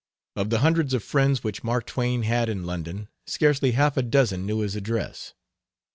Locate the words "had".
2.23-2.49